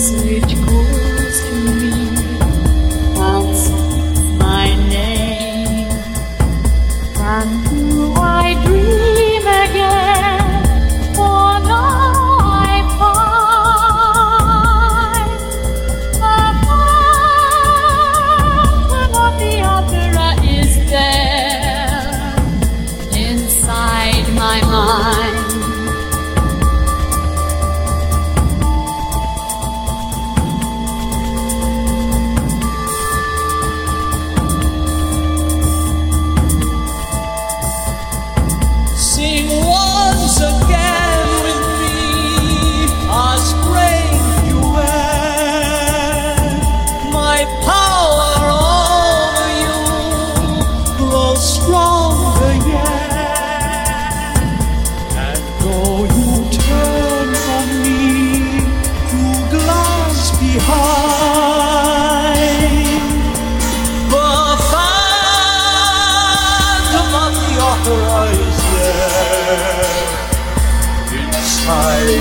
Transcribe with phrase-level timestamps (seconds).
[0.00, 0.84] Свічку
[1.30, 1.99] землі.
[72.10, 72.18] Those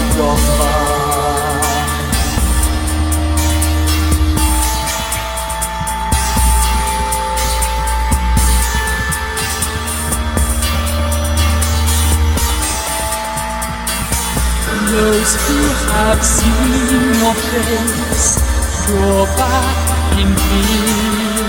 [15.48, 15.62] who
[15.94, 16.72] have seen
[17.20, 18.38] your face
[18.86, 21.48] draw back in fear.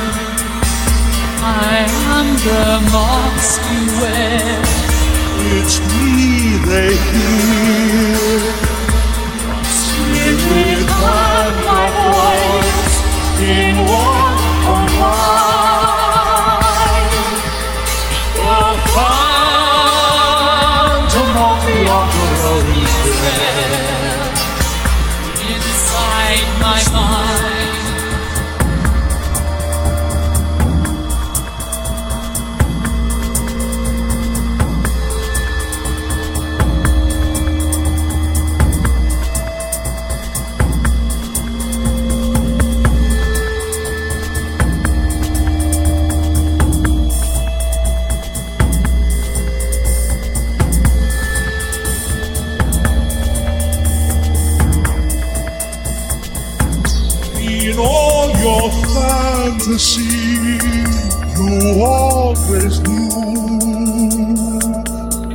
[1.42, 1.84] I
[2.16, 2.68] am the
[3.70, 4.62] you wear,
[5.56, 7.89] it's me they hear.
[25.52, 27.29] inside my mind.
[58.42, 60.02] your fantasy,
[61.36, 63.08] you always knew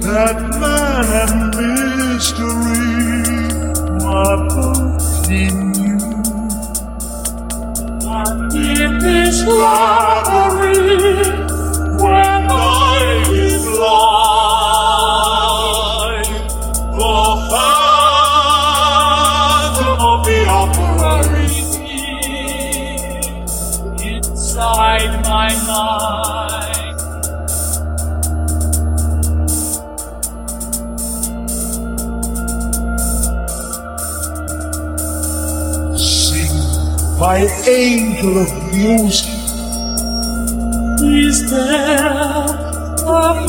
[0.02, 2.56] that man and mystery
[4.02, 6.00] were both in you.
[8.04, 9.95] But in this life.
[37.18, 39.32] my angel of music.
[41.02, 42.08] Is there
[43.08, 43.48] a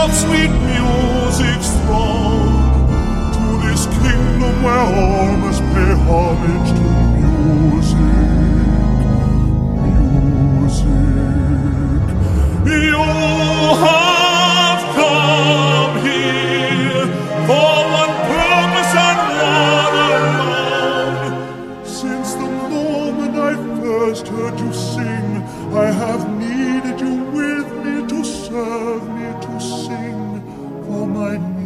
[0.00, 2.48] of sweet music strong
[3.34, 6.88] to this kingdom where all must pay homage to
[7.20, 8.39] music.
[31.20, 31.59] my